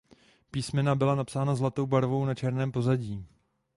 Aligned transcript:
Písmena 0.51 0.95
byla 0.95 1.15
napsaná 1.15 1.55
zlatou 1.55 1.85
barvou 1.85 2.25
na 2.25 2.35
černém 2.35 2.71
pozadí. 2.71 3.25